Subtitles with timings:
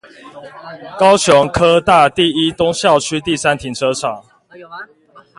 [0.97, 4.25] 高雄科大第一東校區第三停車場